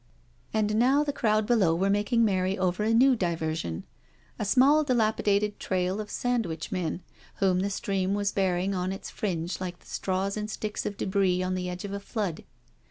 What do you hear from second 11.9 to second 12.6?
a flood.